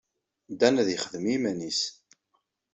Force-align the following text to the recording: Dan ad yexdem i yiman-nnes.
Dan 0.59 0.75
ad 0.81 0.87
yexdem 0.91 1.25
i 1.25 1.31
yiman-nnes. 1.33 1.79